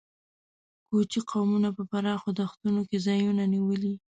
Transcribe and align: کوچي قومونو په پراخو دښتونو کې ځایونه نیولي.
کوچي 0.87 1.19
قومونو 1.29 1.69
په 1.77 1.83
پراخو 1.91 2.29
دښتونو 2.39 2.81
کې 2.89 2.97
ځایونه 3.07 3.43
نیولي. 3.53 3.93